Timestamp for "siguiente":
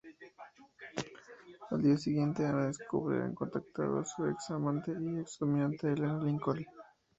1.95-2.43